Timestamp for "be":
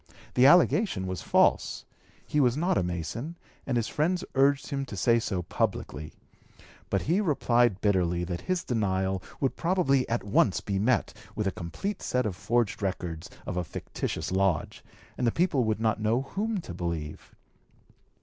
10.59-10.79